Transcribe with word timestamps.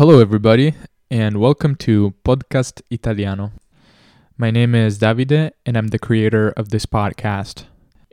Hello, 0.00 0.18
everybody, 0.18 0.72
and 1.10 1.38
welcome 1.38 1.76
to 1.76 2.14
Podcast 2.24 2.80
Italiano. 2.90 3.52
My 4.38 4.50
name 4.50 4.74
is 4.74 4.98
Davide, 4.98 5.50
and 5.66 5.76
I'm 5.76 5.88
the 5.88 5.98
creator 5.98 6.54
of 6.56 6.70
this 6.70 6.86
podcast. 6.86 7.64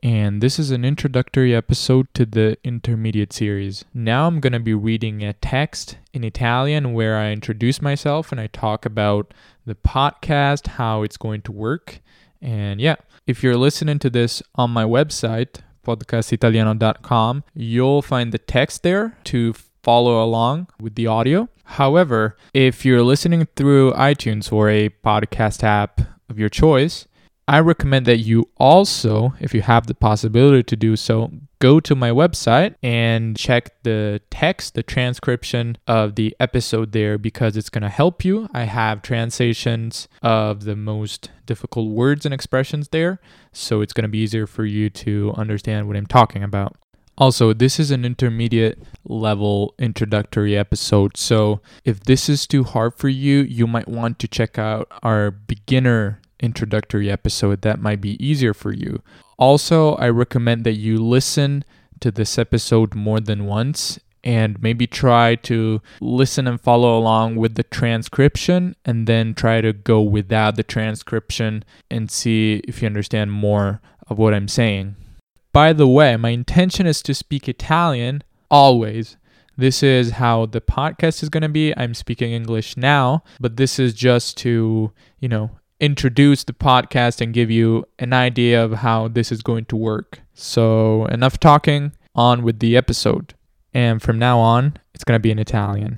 And 0.03 0.41
this 0.41 0.59
is 0.59 0.69
an 0.71 0.83
introductory 0.83 1.55
episode 1.55 2.13
to 2.15 2.25
the 2.25 2.57
intermediate 2.65 3.31
series. 3.31 3.85
Now 3.93 4.27
I'm 4.27 4.41
going 4.41 4.51
to 4.51 4.59
be 4.59 4.73
reading 4.73 5.23
a 5.23 5.31
text 5.31 5.97
in 6.11 6.25
Italian 6.25 6.91
where 6.91 7.15
I 7.15 7.31
introduce 7.31 7.81
myself 7.81 8.33
and 8.33 8.41
I 8.41 8.47
talk 8.47 8.85
about 8.85 9.33
the 9.65 9.75
podcast, 9.75 10.67
how 10.67 11.04
it's 11.04 11.15
going 11.15 11.41
to 11.43 11.54
work. 11.54 12.01
And 12.41 12.81
yeah, 12.81 12.97
if 13.25 13.41
you're 13.41 13.55
listening 13.55 13.99
to 13.99 14.09
this 14.09 14.43
on 14.55 14.71
my 14.71 14.83
website, 14.83 15.61
podcastitaliano.com, 15.85 17.45
you'll 17.54 18.01
find 18.01 18.33
the 18.33 18.39
text 18.39 18.83
there 18.83 19.17
to 19.23 19.54
follow 19.88 20.21
along 20.21 20.67
with 20.81 20.95
the 20.95 21.07
audio. 21.07 21.47
However, 21.63 22.35
if 22.53 22.83
you're 22.83 23.03
listening 23.03 23.47
through 23.55 23.93
iTunes 23.93 24.52
or 24.52 24.70
a 24.70 24.89
podcast 24.89 25.63
app 25.63 26.02
of 26.29 26.38
your 26.38 26.49
choice, 26.49 27.07
I 27.48 27.62
recommend 27.62 28.05
that 28.07 28.17
you 28.17 28.49
also, 28.57 29.34
if 29.39 29.53
you 29.53 29.62
have 29.62 29.88
the 29.88 29.95
possibility 29.95 30.62
to 30.63 30.76
do 30.76 30.98
so, 30.98 31.31
go 31.59 31.79
to 31.79 31.95
my 31.95 32.09
website 32.09 32.76
and 32.84 33.38
check 33.38 33.81
the 33.84 34.20
text, 34.29 34.73
the 34.73 34.84
transcription 34.84 35.77
of 35.88 36.15
the 36.15 36.35
episode 36.38 36.91
there 36.91 37.17
because 37.17 37.55
it's 37.55 37.70
going 37.70 37.84
to 37.84 37.90
help 37.90 38.26
you. 38.26 38.49
I 38.54 38.63
have 38.63 39.01
translations 39.01 40.09
of 40.21 40.65
the 40.65 40.76
most 40.76 41.31
difficult 41.45 41.91
words 41.91 42.26
and 42.26 42.34
expressions 42.34 42.90
there, 42.90 43.21
so 43.54 43.79
it's 43.79 43.93
going 43.93 44.04
to 44.04 44.09
be 44.09 44.17
easier 44.17 44.48
for 44.48 44.65
you 44.65 44.90
to 44.90 45.34
understand 45.38 45.88
what 45.88 45.95
I'm 45.95 46.07
talking 46.07 46.43
about. 46.43 46.76
Also, 47.17 47.52
this 47.52 47.80
is 47.80 47.89
an 47.89 48.05
intermediate 48.05 48.77
level 49.03 49.73
introductory 49.80 50.55
episode, 50.55 51.17
so 51.17 51.62
if 51.84 52.02
this 52.02 52.30
is 52.30 52.45
too 52.45 52.63
hard 52.63 52.93
for 52.93 53.09
you, 53.09 53.40
you 53.40 53.66
might 53.66 53.88
want 53.88 54.20
to 54.20 54.27
check 54.27 54.59
out 54.59 54.88
our 55.02 55.31
beginner 55.31 56.21
introductory 56.40 57.10
episode 57.10 57.62
that 57.62 57.82
might 57.82 58.01
be 58.01 58.23
easier 58.23 58.54
for 58.54 58.71
you. 58.71 59.01
Also, 59.38 59.95
I 59.95 60.10
recommend 60.10 60.63
that 60.65 60.73
you 60.73 60.98
listen 60.98 61.63
to 62.01 62.12
this 62.12 62.38
episode 62.38 62.93
more 62.93 63.20
than 63.20 63.45
once 63.45 63.99
and 64.23 64.62
maybe 64.62 64.85
try 64.85 65.35
to 65.35 65.81
listen 66.01 66.47
and 66.47 66.59
follow 66.59 66.97
along 66.97 67.35
with 67.35 67.56
the 67.56 67.63
transcription 67.63 68.75
and 68.85 69.07
then 69.07 69.34
try 69.34 69.62
to 69.62 69.73
go 69.73 70.01
without 70.01 70.56
the 70.56 70.63
transcription 70.63 71.63
and 71.90 72.12
see 72.12 72.62
if 72.68 72.81
you 72.81 72.85
understand 72.85 73.31
more 73.31 73.81
of 74.07 74.18
what 74.18 74.34
I'm 74.34 74.47
saying. 74.47 74.95
By 75.53 75.73
the 75.73 75.88
way, 75.88 76.16
my 76.17 76.29
intention 76.29 76.85
is 76.85 77.01
to 77.03 77.13
speak 77.13 77.47
Italian 77.50 78.23
always. 78.50 79.17
This 79.57 79.81
is 79.81 80.12
how 80.12 80.45
the 80.45 80.62
podcast 80.62 81.23
is 81.23 81.29
going 81.29 81.41
to 81.41 81.50
be. 81.50 81.73
I'm 81.75 81.95
speaking 81.95 82.31
English 82.31 82.78
now, 82.78 83.23
but 83.39 83.57
this 83.57 83.79
is 83.79 83.94
just 83.94 84.38
to, 84.38 84.91
you 85.19 85.28
know, 85.28 85.51
introduce 85.79 86.44
the 86.44 86.53
podcast 86.53 87.22
and 87.22 87.34
give 87.34 87.50
you 87.50 87.85
an 87.97 88.13
idea 88.13 88.63
of 88.63 88.73
how 88.73 89.07
this 89.07 89.31
is 89.31 89.41
going 89.41 89.66
to 89.66 89.75
work. 89.75 90.22
So, 90.35 91.06
enough 91.07 91.39
talking, 91.39 91.94
on 92.13 92.44
with 92.44 92.59
the 92.59 92.75
episode. 92.75 93.34
And 93.73 94.01
from 94.01 94.19
now 94.19 94.39
on, 94.39 94.78
it's 94.94 95.03
going 95.03 95.17
to 95.17 95.22
be 95.22 95.31
in 95.31 95.39
Italian. 95.39 95.97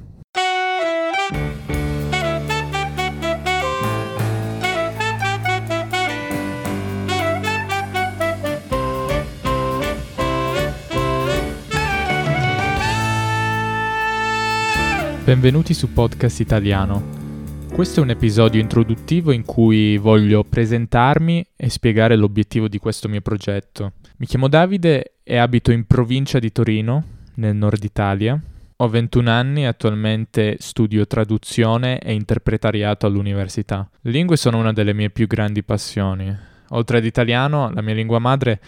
Benvenuti 15.30 15.76
su 15.76 15.94
Podcast 15.94 16.40
Italiano. 16.40 17.04
Questo 17.72 18.00
è 18.00 18.04
un 18.04 18.10
episodio 18.10 18.60
introduttivo 18.60 19.32
in 19.32 19.46
cui 19.46 19.96
voglio 19.98 20.44
presentarmi 20.44 21.46
e 21.56 21.70
spiegare 21.70 22.16
l'obiettivo 22.16 22.68
di 22.68 22.80
questo 22.80 23.08
mio 23.08 23.22
progetto. 23.22 23.92
Mi 24.18 24.26
chiamo 24.26 24.48
Davide 24.48 25.18
e 25.22 25.38
abito 25.38 25.72
in 25.72 25.86
provincia 25.86 26.40
di 26.40 26.52
Torino, 26.52 27.04
nel 27.36 27.56
nord 27.56 27.84
Italia. 27.84 28.42
Ho 28.78 28.88
21 28.88 29.30
anni 29.30 29.62
e 29.62 29.66
attualmente 29.68 30.56
studio 30.58 31.06
traduzione 31.06 32.00
e 32.00 32.14
interpretariato 32.14 33.06
all'università. 33.06 33.88
Le 34.02 34.10
lingue 34.10 34.36
sono 34.36 34.58
una 34.58 34.74
delle 34.74 34.96
mie 34.96 35.12
più 35.12 35.28
grandi 35.28 35.62
passioni. 35.62 36.36
Oltre 36.70 36.98
ad 36.98 37.06
italiano, 37.06 37.70
la 37.72 37.84
mia 37.84 37.94
lingua 37.94 38.18
madre 38.18 38.60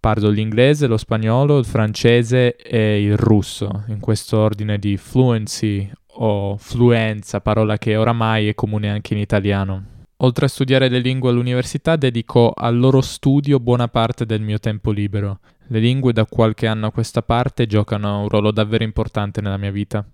parlo 0.00 0.30
l'inglese, 0.30 0.88
lo 0.88 0.96
spagnolo, 0.96 1.58
il 1.58 1.64
francese 1.64 2.56
e 2.56 3.04
il 3.04 3.16
russo, 3.16 3.84
in 3.86 4.00
questo 4.00 4.38
ordine 4.38 4.78
di 4.78 4.96
fluency 4.96 5.88
o 6.20 6.56
fluenza, 6.56 7.40
parola 7.40 7.78
che 7.78 7.96
oramai 7.96 8.48
è 8.48 8.54
comune 8.54 8.90
anche 8.90 9.14
in 9.14 9.20
italiano. 9.20 9.96
Oltre 10.18 10.46
a 10.46 10.48
studiare 10.48 10.88
le 10.88 10.98
lingue 10.98 11.30
all'università, 11.30 11.96
dedico 11.96 12.52
al 12.52 12.76
loro 12.76 13.00
studio 13.00 13.60
buona 13.60 13.86
parte 13.86 14.26
del 14.26 14.40
mio 14.40 14.58
tempo 14.58 14.90
libero. 14.90 15.38
Le 15.68 15.78
lingue 15.78 16.12
da 16.12 16.26
qualche 16.26 16.66
anno 16.66 16.86
a 16.86 16.90
questa 16.90 17.22
parte 17.22 17.66
giocano 17.66 18.22
un 18.22 18.28
ruolo 18.28 18.50
davvero 18.50 18.82
importante 18.82 19.40
nella 19.40 19.58
mia 19.58 19.70
vita. 19.70 20.04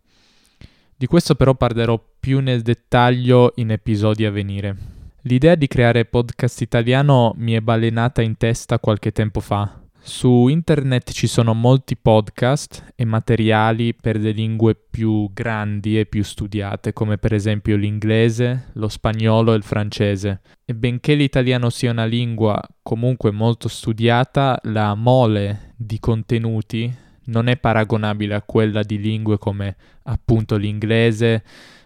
Di 0.97 1.07
questo 1.07 1.35
però 1.35 1.55
parlerò 1.55 2.03
più 2.21 2.41
nel 2.41 2.61
dettaglio 2.61 3.53
in 3.57 3.71
episodi 3.71 4.27
a 4.27 4.31
venire. 4.31 4.77
L'idea 5.23 5.55
di 5.55 5.67
creare 5.69 6.05
podcast 6.05 6.61
italiano 6.61 7.33
mi 7.37 7.53
è 7.53 7.61
balenata 7.61 8.21
in 8.21 8.37
testa 8.37 8.79
qualche 8.79 9.11
tempo 9.11 9.41
fa, 9.41 9.84
su 10.07 10.49
internet 10.49 11.13
ci 11.13 11.27
sono 11.27 11.55
molti 11.55 11.97
podcast 11.97 12.93
e 12.95 13.07
materiali 13.07 13.95
per 13.95 14.19
le 14.19 14.33
lingue 14.33 14.75
più 14.75 15.31
grandi 15.33 15.99
e 15.99 16.05
più 16.05 16.23
studiate, 16.23 16.93
come 16.93 17.17
per 17.17 17.33
esempio 17.33 17.77
l'inglese, 17.77 18.67
lo 18.75 18.89
spagnolo 18.89 19.55
e 19.55 19.57
il 19.57 19.63
francese. 19.63 20.43
E 20.67 20.75
benché 20.75 21.15
l'italiano 21.15 21.71
sia 21.71 21.91
una 21.91 22.05
lingua 22.05 22.61
comunque 22.83 23.31
molto 23.31 23.69
studiata, 23.69 24.61
la 24.65 24.95
mole 24.95 25.73
di 25.75 25.99
contenuti 25.99 26.95
non 27.27 27.49
è 27.49 27.57
paragonabile 27.57 28.35
a 28.35 28.43
quella 28.43 28.83
di 28.83 28.99
lingue 28.99 29.39
come 29.39 29.75
appunto 30.03 30.57
l'inglese, 30.57 31.43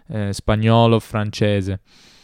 eh, 0.09 0.33
spagnolo, 0.33 0.99
francese. 0.99 1.79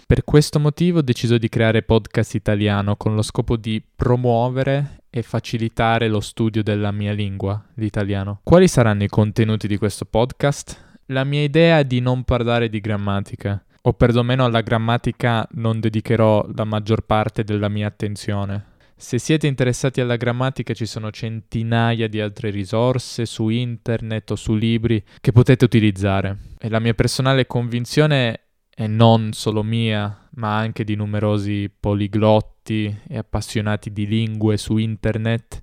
Per 0.07 0.23
questo 0.23 0.59
motivo 0.59 0.99
ho 0.99 1.01
deciso 1.01 1.39
di 1.39 1.49
creare 1.49 1.81
podcast 1.81 2.35
italiano 2.35 2.95
con 2.95 3.16
lo 3.16 3.23
scopo 3.23 3.57
di 3.57 3.83
promuovere 3.95 5.01
e 5.09 5.23
facilitare 5.23 6.07
lo 6.09 6.19
studio 6.19 6.61
della 6.61 6.91
mia 6.91 7.11
lingua, 7.11 7.59
l'italiano. 7.73 8.41
Quali 8.43 8.67
saranno 8.67 9.01
i 9.01 9.07
contenuti 9.07 9.67
di 9.67 9.77
questo 9.77 10.05
podcast? 10.05 10.99
La 11.07 11.23
mia 11.23 11.41
idea 11.41 11.79
è 11.79 11.85
di 11.85 12.01
non 12.01 12.23
parlare 12.23 12.69
di 12.69 12.81
grammatica, 12.81 13.66
o 13.81 13.93
perlomeno 13.93 14.45
alla 14.45 14.61
grammatica 14.61 15.47
non 15.53 15.79
dedicherò 15.79 16.49
la 16.53 16.66
maggior 16.66 17.01
parte 17.01 17.43
della 17.43 17.67
mia 17.67 17.87
attenzione. 17.87 18.73
Se 18.95 19.17
siete 19.17 19.47
interessati 19.47 20.01
alla 20.01 20.17
grammatica 20.17 20.75
ci 20.75 20.85
sono 20.85 21.09
centinaia 21.09 22.07
di 22.07 22.22
altre 22.22 22.51
risorse 22.51 23.25
su 23.25 23.49
internet 23.49 24.29
o 24.31 24.35
su 24.35 24.53
libri 24.53 25.03
che 25.19 25.31
potete 25.31 25.66
utilizzare. 25.66 26.37
E 26.59 26.69
la 26.69 26.79
mia 26.79 26.93
personale 26.93 27.47
convinzione 27.47 28.44
e 28.75 28.88
non 28.88 29.31
solo 29.31 29.63
mia, 29.63 30.28
ma 30.31 30.58
anche 30.58 30.84
di 30.84 30.96
numerosi 30.96 31.72
poliglotti 31.80 32.94
e 33.08 33.18
appassionati 33.18 33.94
di 33.94 34.06
lingue 34.06 34.58
su 34.58 34.75
internet, 34.75 35.62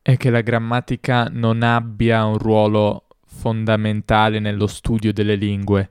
è 0.00 0.16
che 0.16 0.30
la 0.30 0.40
grammatica 0.40 1.28
non 1.30 1.62
abbia 1.62 2.24
un 2.24 2.38
ruolo 2.38 3.06
fondamentale 3.26 4.38
nello 4.38 4.66
studio 4.66 5.12
delle 5.12 5.34
lingue 5.34 5.90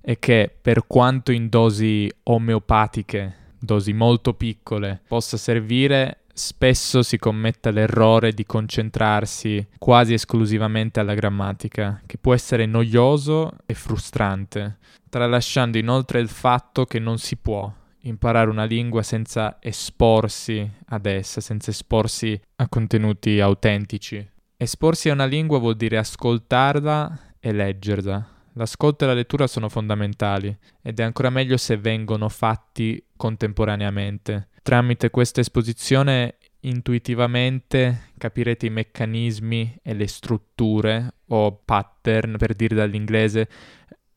e 0.00 0.18
che 0.18 0.54
per 0.60 0.86
quanto 0.86 1.30
in 1.30 1.48
dosi 1.48 2.10
omeopatiche, 2.24 3.34
dosi 3.58 3.92
molto 3.92 4.34
piccole, 4.34 5.02
possa 5.06 5.36
servire 5.36 6.23
spesso 6.34 7.02
si 7.02 7.16
commetta 7.16 7.70
l'errore 7.70 8.32
di 8.32 8.44
concentrarsi 8.44 9.66
quasi 9.78 10.14
esclusivamente 10.14 11.00
alla 11.00 11.14
grammatica, 11.14 12.02
che 12.04 12.18
può 12.18 12.34
essere 12.34 12.66
noioso 12.66 13.52
e 13.64 13.74
frustrante, 13.74 14.78
tralasciando 15.08 15.78
inoltre 15.78 16.20
il 16.20 16.28
fatto 16.28 16.84
che 16.84 16.98
non 16.98 17.18
si 17.18 17.36
può 17.36 17.72
imparare 18.00 18.50
una 18.50 18.64
lingua 18.64 19.02
senza 19.02 19.58
esporsi 19.60 20.68
ad 20.86 21.06
essa, 21.06 21.40
senza 21.40 21.70
esporsi 21.70 22.38
a 22.56 22.68
contenuti 22.68 23.40
autentici. 23.40 24.28
Esporsi 24.56 25.08
a 25.08 25.14
una 25.14 25.24
lingua 25.24 25.58
vuol 25.58 25.76
dire 25.76 25.98
ascoltarla 25.98 27.34
e 27.40 27.52
leggerla. 27.52 28.28
L'ascolto 28.56 29.04
e 29.04 29.06
la 29.08 29.14
lettura 29.14 29.46
sono 29.46 29.68
fondamentali 29.68 30.56
ed 30.80 31.00
è 31.00 31.02
ancora 31.02 31.30
meglio 31.30 31.56
se 31.56 31.76
vengono 31.76 32.28
fatti 32.28 33.02
contemporaneamente. 33.16 34.48
Tramite 34.64 35.10
questa 35.10 35.42
esposizione 35.42 36.36
intuitivamente 36.60 38.12
capirete 38.16 38.64
i 38.64 38.70
meccanismi 38.70 39.80
e 39.82 39.92
le 39.92 40.06
strutture 40.06 41.16
o 41.26 41.60
pattern, 41.62 42.36
per 42.38 42.54
dire 42.54 42.74
dall'inglese, 42.74 43.46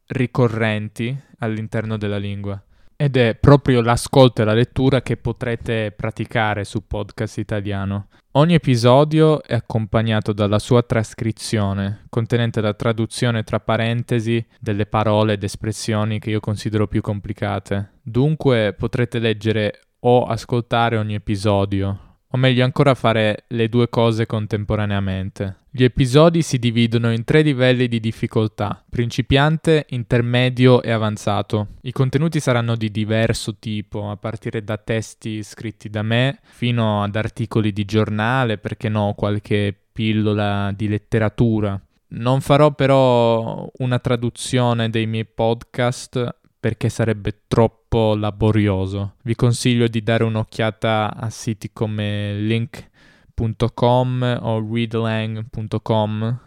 ricorrenti 0.05 1.13
all'interno 1.39 1.97
della 1.97 2.15
lingua. 2.15 2.63
ed 2.99 3.15
è 3.15 3.35
proprio 3.35 3.81
l'ascolto 3.81 4.41
e 4.41 4.45
la 4.45 4.55
lettura 4.55 5.03
che 5.03 5.17
potrete 5.17 5.93
praticare 5.95 6.63
su 6.63 6.87
Podcast 6.87 7.37
Italiano. 7.37 8.07
Ogni 8.31 8.55
episodio 8.55 9.43
è 9.43 9.53
accompagnato 9.53 10.33
dalla 10.33 10.57
sua 10.57 10.81
trascrizione, 10.81 12.05
contenente 12.09 12.59
la 12.59 12.73
traduzione 12.73 13.43
tra 13.43 13.59
parentesi 13.59 14.43
delle 14.59 14.87
parole 14.87 15.33
ed 15.33 15.43
espressioni 15.43 16.19
che 16.19 16.31
io 16.31 16.39
considero 16.39 16.87
più 16.87 17.01
complicate. 17.01 17.91
Dunque 18.01 18.73
potrete 18.73 19.19
leggere 19.19 19.81
o 20.07 20.23
ascoltare 20.23 20.95
ogni 20.95 21.15
episodio, 21.15 21.99
o 22.29 22.37
meglio 22.37 22.63
ancora 22.63 22.95
fare 22.95 23.43
le 23.47 23.67
due 23.67 23.89
cose 23.89 24.25
contemporaneamente. 24.25 25.57
Gli 25.69 25.83
episodi 25.83 26.41
si 26.43 26.57
dividono 26.59 27.11
in 27.11 27.25
tre 27.25 27.41
livelli 27.41 27.89
di 27.89 27.99
difficoltà, 27.99 28.81
principiante, 28.89 29.85
intermedio 29.89 30.81
e 30.81 30.91
avanzato. 30.91 31.67
I 31.81 31.91
contenuti 31.91 32.39
saranno 32.39 32.77
di 32.77 32.89
diverso 32.89 33.57
tipo, 33.59 34.09
a 34.09 34.15
partire 34.15 34.63
da 34.63 34.77
testi 34.77 35.43
scritti 35.43 35.89
da 35.89 36.03
me 36.03 36.39
fino 36.41 37.03
ad 37.03 37.15
articoli 37.17 37.73
di 37.73 37.83
giornale, 37.83 38.57
perché 38.57 38.87
no, 38.87 39.13
qualche 39.13 39.75
pillola 39.91 40.71
di 40.73 40.87
letteratura. 40.87 41.79
Non 42.09 42.39
farò 42.39 42.71
però 42.71 43.69
una 43.79 43.99
traduzione 43.99 44.89
dei 44.89 45.05
miei 45.05 45.25
podcast 45.25 46.35
perché 46.59 46.89
sarebbe 46.89 47.41
troppo 47.47 48.15
laborioso. 48.15 49.15
Vi 49.23 49.35
consiglio 49.35 49.87
di 49.87 50.01
dare 50.01 50.23
un'occhiata 50.23 51.15
a 51.15 51.29
siti 51.29 51.71
come 51.71 52.33
link.com 52.39 54.39
o 54.41 54.73
readlang.com 54.73 56.39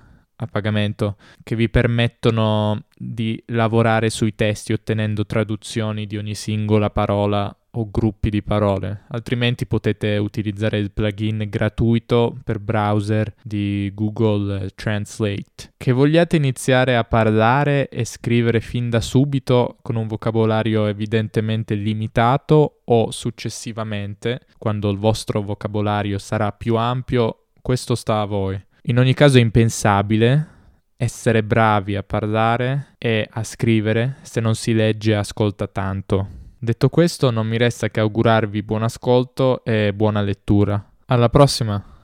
a 0.43 0.47
pagamento 0.47 1.17
che 1.43 1.55
vi 1.55 1.69
permettono 1.69 2.85
di 2.97 3.43
lavorare 3.47 4.11
sui 4.11 4.35
testi 4.35 4.73
ottenendo 4.73 5.27
traduzioni 5.27 6.07
di 6.07 6.17
ogni 6.17 6.35
singola 6.35 6.91
parola 6.91 7.55
o 7.73 7.89
gruppi 7.89 8.31
di 8.31 8.43
parole, 8.43 9.05
altrimenti 9.09 9.67
potete 9.67 10.17
utilizzare 10.17 10.79
il 10.79 10.91
plugin 10.91 11.47
gratuito 11.49 12.37
per 12.43 12.59
browser 12.59 13.33
di 13.43 13.93
Google 13.95 14.71
Translate. 14.75 15.75
Che 15.77 15.93
vogliate 15.93 16.37
iniziare 16.37 16.97
a 16.97 17.05
parlare 17.05 17.89
e 17.89 18.05
scrivere 18.05 18.61
fin 18.61 18.91
da 18.91 19.01
subito 19.01 19.77
con 19.83 19.95
un 19.97 20.09
vocabolario 20.09 20.87
evidentemente 20.87 21.75
limitato 21.75 22.81
o 22.85 23.11
successivamente, 23.13 24.41
quando 24.59 24.91
il 24.91 24.99
vostro 24.99 25.41
vocabolario 25.41 26.19
sarà 26.19 26.51
più 26.51 26.75
ampio, 26.75 27.47
questo 27.63 27.95
sta 27.95 28.21
a 28.21 28.25
voi. 28.25 28.61
In 28.85 28.99
ogni 28.99 29.15
caso 29.15 29.39
è 29.39 29.41
impensabile 29.41 30.59
essere 30.97 31.43
bravi 31.43 31.97
a 31.97 32.03
parlare 32.03 32.95
e 32.99 33.27
a 33.31 33.43
scrivere 33.43 34.17
se 34.21 34.41
non 34.41 34.55
si 34.55 34.75
legge 34.75 35.13
e 35.13 35.15
ascolta 35.15 35.67
tanto. 35.67 36.29
Detto 36.59 36.91
questo, 36.91 37.31
non 37.31 37.47
mi 37.47 37.57
resta 37.57 37.89
che 37.89 38.01
augurarvi 38.01 38.63
buon 38.63 38.83
ascolto 38.83 39.65
e 39.65 39.95
buona 39.95 40.21
lettura. 40.21 40.93
Alla 41.07 41.31
prossima! 41.31 41.91